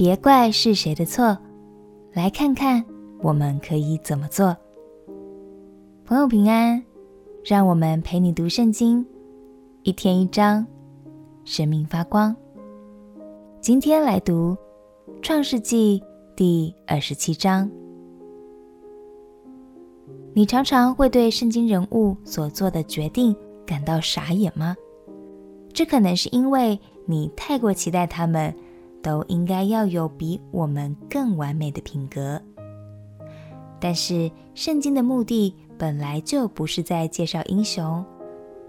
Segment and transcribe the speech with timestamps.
[0.00, 1.36] 别怪是谁的错，
[2.14, 2.82] 来看看
[3.20, 4.56] 我们可以怎么做。
[6.06, 6.82] 朋友平安，
[7.44, 9.04] 让我们陪你读圣经，
[9.82, 10.66] 一天一章，
[11.44, 12.34] 生命发光。
[13.60, 14.56] 今天来读
[15.20, 16.02] 创世纪
[16.34, 17.70] 第二十七章。
[20.32, 24.74] 你常常会对圣经人物所做的决定感到傻眼吗？
[25.74, 28.54] 这可能是因为你太过期待他们
[29.02, 32.40] 都应该要有比我们更完美的品格。
[33.80, 38.04] 但是，圣经的目的本来就不是在介绍英雄，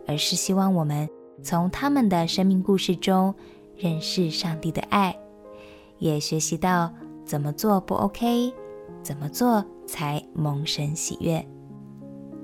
[0.08, 1.10] 而是希望我们
[1.44, 3.34] 从他们的生命故事中
[3.76, 5.14] 认识上帝的爱，
[5.98, 6.90] 也学习到
[7.26, 8.54] 怎么做不 OK，
[9.04, 11.46] 怎么做才蒙神喜悦。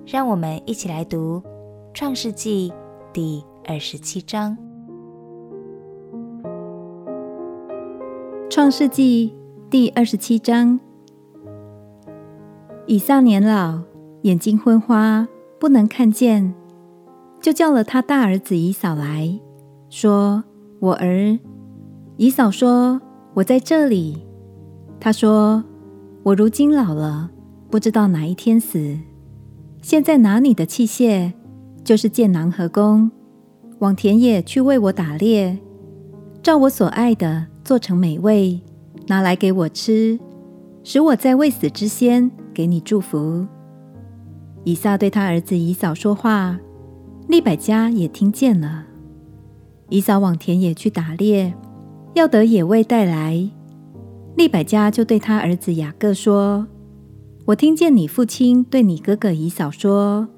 [0.05, 1.41] 让我们一起来读
[1.93, 2.69] 《创世纪》
[3.13, 4.57] 第二十七章。
[8.58, 9.36] 《创世纪》
[9.69, 10.80] 第二十七章：
[12.88, 13.83] 以撒年老，
[14.23, 15.27] 眼睛昏花，
[15.59, 16.55] 不能看见，
[17.39, 19.39] 就叫了他大儿子以扫来
[19.91, 20.44] 说
[20.81, 21.38] ：“我儿。”
[22.17, 23.00] 以扫说
[23.35, 24.25] ：“我在这里。”
[25.00, 25.63] 他说
[26.25, 27.30] ：“我如今老了，
[27.69, 28.97] 不知道哪一天死。”
[29.83, 31.31] 现在拿你的器械，
[31.83, 33.11] 就是剑囊和弓，
[33.78, 35.59] 往田野去为我打猎，
[36.41, 38.61] 照我所爱的做成美味，
[39.07, 40.17] 拿来给我吃，
[40.85, 43.45] 使我在未死之先给你祝福。
[44.63, 46.57] 以撒对他儿子以扫说话，
[47.27, 48.85] 利百加也听见了。
[49.89, 51.53] 以扫往田野去打猎，
[52.13, 53.49] 要得野味带来，
[54.38, 56.67] 利百加就对他儿子雅各说。
[57.47, 60.29] 我听见你父亲对你哥哥以扫说：“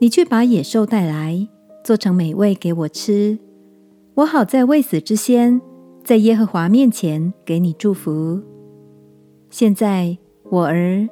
[0.00, 1.48] 你去把野兽带来，
[1.82, 3.38] 做成美味给我吃，
[4.16, 5.62] 我好在未死之先，
[6.08, 8.40] 在耶和华面前给你祝福。
[9.50, 11.06] 现在，我儿，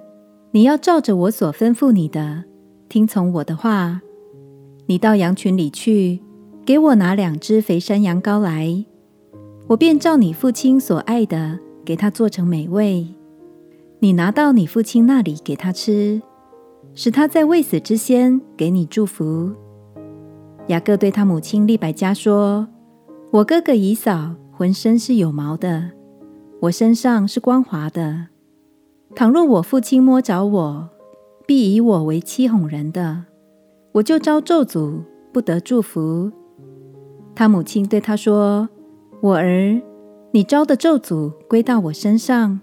[0.52, 2.44] 你要照着我所吩咐你的，
[2.88, 4.00] 听从我的话。
[4.86, 6.22] 你到羊群里去，
[6.64, 8.86] 给我拿两只肥山羊羔来，
[9.66, 13.06] 我便照你父亲所爱的，给他做成美味。”
[14.00, 16.22] 你拿到你父亲那里给他吃，
[16.94, 19.52] 使他在未死之先给你祝福。
[20.68, 22.66] 雅各对他母亲利百加说
[23.30, 25.90] ：“我哥哥以扫浑身是有毛的，
[26.60, 28.28] 我身上是光滑的。
[29.14, 30.88] 倘若我父亲摸着我，
[31.46, 33.24] 必以我为欺哄人的，
[33.92, 36.32] 我就遭咒诅，不得祝福。”
[37.36, 38.70] 他母亲对他说
[39.20, 39.78] ：“我儿，
[40.30, 42.58] 你招的咒诅归到我身上。”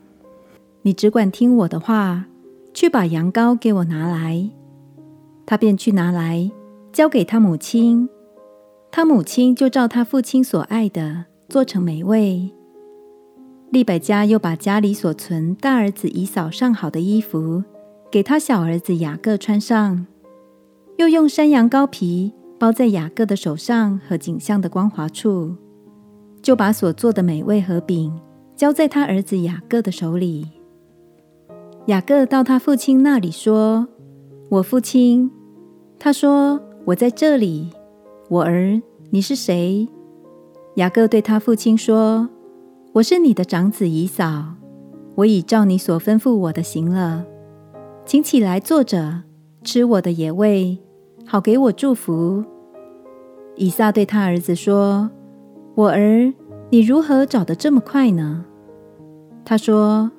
[0.81, 2.25] 你只管听我的话，
[2.73, 4.49] 去把羊羔给我拿来。
[5.45, 6.49] 他便去拿来，
[6.91, 8.09] 交给他母亲。
[8.89, 12.49] 他母亲就照他父亲所爱的做成美味。
[13.69, 17.63] 利百加又把家里所存大儿子以扫上好的衣服
[18.09, 20.07] 给他小儿子雅各穿上，
[20.97, 25.55] 又用山羊羔皮包在雅各的手上和颈项的光滑处，
[26.41, 28.19] 就把所做的美味和饼
[28.55, 30.47] 交在他儿子雅各的手里。
[31.85, 33.87] 雅各到他父亲那里说
[34.49, 35.29] ：“我父亲。”
[35.99, 37.69] 他说：“我在这里。”
[38.27, 38.81] 我儿，
[39.11, 39.87] 你是谁？
[40.75, 42.29] 雅各对他父亲说
[42.94, 44.56] ：“我是你的长子以扫。
[45.16, 47.25] 我已照你所吩咐我的行了，
[48.06, 49.23] 请起来坐着，
[49.63, 50.79] 吃我的野味，
[51.25, 52.44] 好给我祝福。”
[53.56, 55.09] 以撒对他儿子说
[55.75, 56.33] ：“我儿，
[56.69, 58.45] 你如何找得这么快呢？”
[59.45, 60.12] 他说。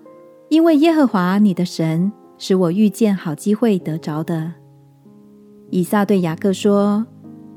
[0.51, 4.53] 因为耶和华你的神使我遇见好机会得着的。
[5.71, 7.05] 以撒对雅各说：“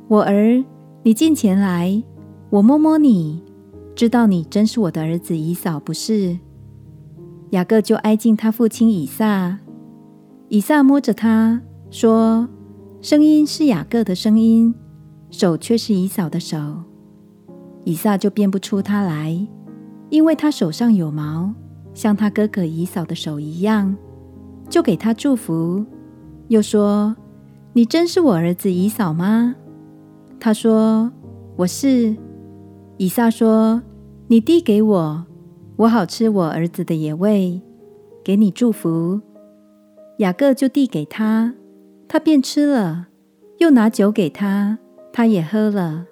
[0.08, 0.64] 我儿，
[1.04, 2.02] 你近前来，
[2.50, 3.44] 我摸摸你，
[3.96, 6.40] 知道你真是我的儿子以扫，不是？”
[7.52, 9.60] 雅各就挨近他父亲以撒。
[10.50, 12.48] 以撒摸着他说
[13.02, 14.74] ：“声音是雅各的声音，
[15.30, 16.84] 手却是以扫的手。”
[17.84, 19.48] 以撒就辨不出他来，
[20.10, 21.54] 因为他手上有毛。
[21.94, 23.96] 像他哥哥以扫的手一样，
[24.70, 25.84] 就给他祝福，
[26.48, 27.16] 又说
[27.74, 29.56] ：“你真是我儿子以扫吗？”
[30.40, 31.12] 他说
[31.58, 32.16] ：“我是。”
[32.98, 33.82] 以撒说
[34.28, 35.26] ：“你递给我，
[35.78, 37.62] 我好吃我儿子的野味，
[38.24, 39.22] 给你祝福。”
[40.20, 41.54] 雅各就递给他，
[42.08, 43.08] 他便吃了，
[43.60, 44.80] 又拿酒给他，
[45.14, 46.06] 他也喝了。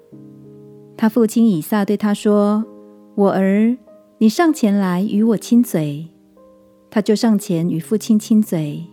[0.96, 2.64] 他父亲以撒对他说
[3.16, 3.76] ：“我儿。”
[4.18, 6.08] 你上前来与我亲嘴，
[6.88, 8.86] 他就上前与父亲亲嘴。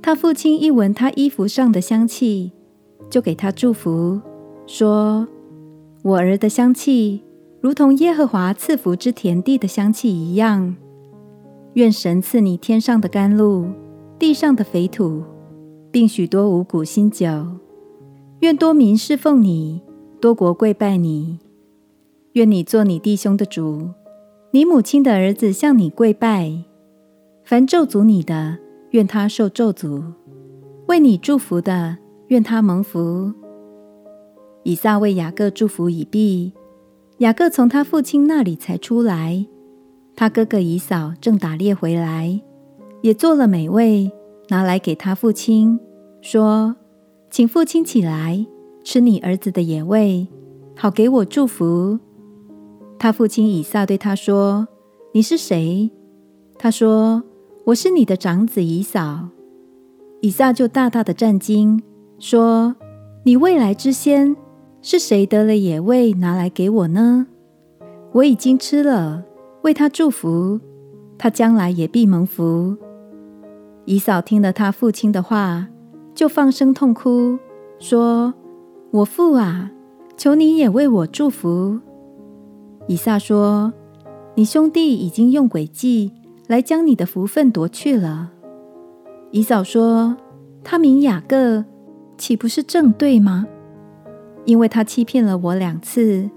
[0.00, 2.52] 他父亲一闻他衣服上的香气，
[3.10, 4.20] 就给他祝福，
[4.64, 5.26] 说
[6.04, 7.22] ：“我儿的香气
[7.62, 10.76] 如同耶和华赐福之田地的香气一样。
[11.72, 13.68] 愿神赐你天上的甘露，
[14.18, 15.22] 地上的肥土，
[15.90, 17.26] 并许多五谷新酒。
[18.40, 19.80] 愿多民侍奉你，
[20.20, 21.38] 多国跪拜你。
[22.34, 23.88] 愿你做你弟兄的主，
[24.50, 26.52] 你母亲的儿子向你跪拜。
[27.44, 28.58] 凡咒诅你的，
[28.90, 30.02] 愿他受咒诅；
[30.88, 31.96] 为你祝福的，
[32.28, 33.32] 愿他蒙福。
[34.64, 36.52] 以撒为雅各祝福已毕，
[37.18, 39.46] 雅各从他父亲那里才出来。
[40.16, 42.40] 他哥哥以扫正打猎回来，
[43.02, 44.10] 也做了美味，
[44.48, 45.78] 拿来给他父亲，
[46.20, 46.76] 说
[47.30, 48.46] ：“请父亲起来，
[48.82, 50.26] 吃你儿子的野味，
[50.76, 51.98] 好给我祝福。”
[52.98, 54.66] 他父亲以撒对他说
[55.12, 55.90] ：“你是谁？”
[56.58, 57.22] 他说
[57.66, 59.28] ：“我是你的长子以扫。”
[60.22, 61.82] 以撒就大大的战惊，
[62.18, 62.76] 说
[63.26, 64.34] ：“你未来之先，
[64.86, 67.26] 是谁得了野味拿来给我呢？
[68.12, 69.24] 我已经吃了，
[69.62, 70.60] 为他祝福，
[71.16, 72.76] 他将来也必蒙福。”
[73.86, 75.68] 以扫听了他父亲的话，
[76.14, 77.38] 就放声痛哭，
[77.78, 78.34] 说
[78.92, 79.72] ：“我父啊，
[80.18, 81.80] 求你也为我祝福。”
[82.86, 83.72] 以撒说
[84.36, 86.12] ：“你兄弟已经用诡计
[86.46, 88.32] 来将你的福分夺去了。”
[89.32, 90.18] 以嫂说
[90.62, 91.64] ：“他名雅各，
[92.18, 93.46] 岂不是正对吗？
[94.44, 96.30] 因为他欺骗了我两次。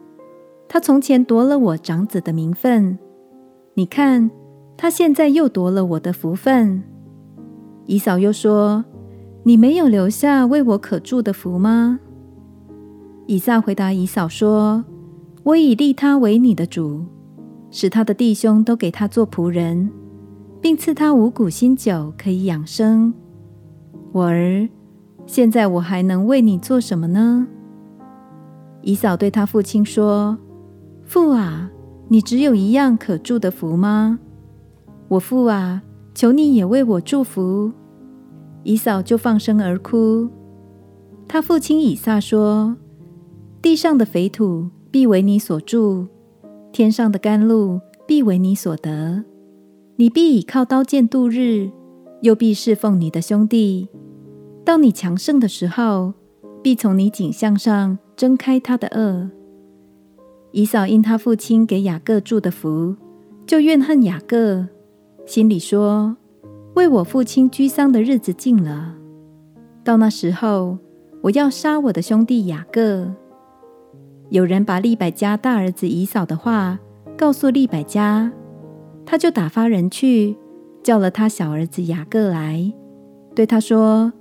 [0.68, 2.98] 他从前夺了我长子的名分，
[3.76, 4.30] 你看，
[4.76, 6.84] 他现在又夺了我的福分。”
[7.86, 8.84] 以嫂又说
[9.44, 12.00] ：“你没有留下为我可住的福吗？”
[13.28, 14.84] 以撒回答以嫂说。
[15.44, 17.06] 我已立他为你的主，
[17.72, 19.90] 使他的弟兄都给他做仆人，
[20.60, 23.14] 并赐他五谷新酒，可以养生。
[24.12, 24.68] 我儿，
[25.26, 27.48] 现在我还能为你做什么呢？
[28.82, 30.38] 以扫对他父亲说
[31.04, 31.70] ：“父啊，
[32.08, 34.20] 你只有一样可祝的福吗？
[35.08, 35.82] 我父啊，
[36.14, 37.72] 求你也为我祝福。”
[38.64, 40.30] 以扫就放声而哭。
[41.28, 42.78] 他父亲以撒说
[43.62, 46.08] ：“地上的肥土。”必为你所住，
[46.72, 49.26] 天上的甘露必为你所得。
[49.98, 51.70] 你必倚靠刀剑度日，
[52.22, 53.90] 又必侍奉你的兄弟。
[54.64, 56.14] 到你强盛的时候，
[56.62, 59.30] 必从你颈项上挣开他的轭。
[60.52, 62.96] 以扫因他父亲给雅各祝的福，
[63.46, 64.68] 就怨恨雅各，
[65.26, 66.16] 心里说：
[66.76, 68.96] 为我父亲居丧的日子近了，
[69.84, 70.78] 到那时候，
[71.22, 73.08] 我要杀我的兄弟雅各。
[74.30, 76.80] 有人把利百加大儿子以扫的话
[77.18, 78.32] 告诉利百加，
[79.06, 80.36] 他就打发人去
[80.84, 82.74] 叫了他小儿子雅各来，
[83.36, 84.12] 对他说：“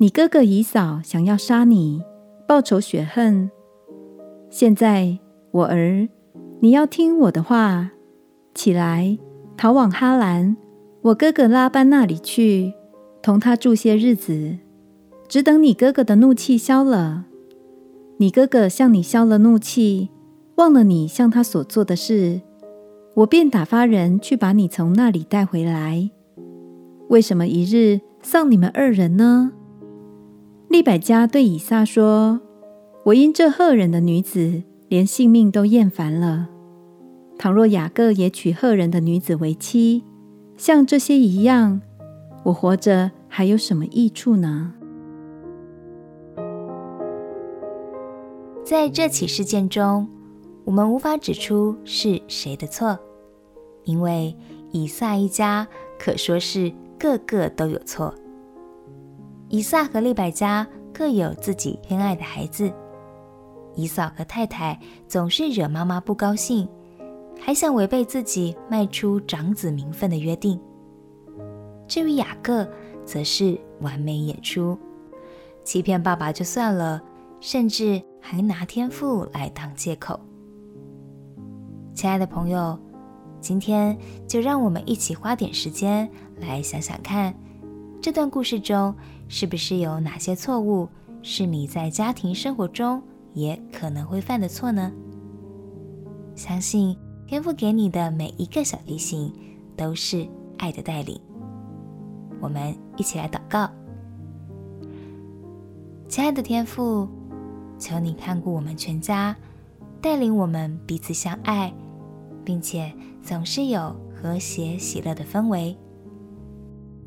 [0.00, 2.04] 你哥哥以嫂想要杀你，
[2.46, 3.50] 报仇雪恨。
[4.48, 5.18] 现在
[5.50, 6.08] 我儿，
[6.60, 7.90] 你要听我的话，
[8.54, 9.18] 起来
[9.56, 10.56] 逃往哈兰，
[11.02, 12.74] 我哥哥拉班那里去，
[13.20, 14.58] 同他住些日子，
[15.26, 17.24] 只等你哥哥的怒气消了。”
[18.18, 20.10] 你哥哥向你消了怒气，
[20.58, 22.40] 忘了你向他所做的事，
[23.14, 26.08] 我便打发人去把你从那里带回来。
[27.08, 29.54] 为什么一日丧你们二人呢？
[30.68, 32.40] 利百加对以撒说
[33.06, 36.50] ：“我因这赫人的女子，连性命都厌烦了。
[37.38, 40.04] 倘若雅各也娶赫人的女子为妻，
[40.58, 41.80] 像这些一样，
[42.44, 44.74] 我活着还有什么益处呢？”
[48.62, 50.06] 在这起事件中，
[50.66, 52.98] 我们无法指出是谁的错，
[53.84, 54.36] 因为
[54.70, 55.66] 以撒一家
[55.98, 58.14] 可说是个个都有错。
[59.48, 62.72] 以撒和利百加各有自己偏爱的孩子，
[63.74, 66.68] 以扫和太太总是惹妈妈不高兴，
[67.40, 70.60] 还想违背自己卖出长子名分的约定。
[71.86, 72.68] 至于雅各，
[73.04, 74.78] 则是完美演出，
[75.64, 77.02] 欺骗爸爸就算了，
[77.40, 78.02] 甚至。
[78.20, 80.18] 还拿天赋来当借口。
[81.94, 82.78] 亲爱的朋友，
[83.40, 87.34] 今天就让我们一起花点时间来想想看，
[88.00, 88.94] 这段故事中
[89.28, 90.88] 是不是有哪些错误
[91.22, 93.02] 是你在家庭生活中
[93.34, 94.92] 也可能会犯的错呢？
[96.34, 99.32] 相信天父给你的每一个小提醒
[99.76, 100.26] 都是
[100.58, 101.20] 爱的带领。
[102.40, 103.68] 我们一起来祷告，
[106.08, 107.08] 亲爱的天父。
[107.80, 109.36] 求你看顾我们全家，
[110.00, 111.72] 带领我们彼此相爱，
[112.44, 115.76] 并且总是有和谐喜乐的氛围。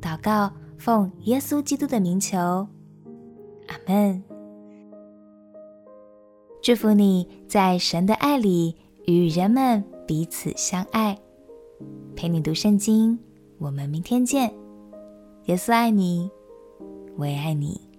[0.02, 0.50] 祷告，
[0.82, 4.24] 奉耶稣基督的名求，阿门。
[6.60, 11.16] 祝福你在神的爱里与人们彼此相爱。
[12.16, 13.20] 陪你读圣经，
[13.60, 14.52] 我们明天见。
[15.46, 16.32] 耶稣爱你，
[17.16, 17.91] 我也爱你。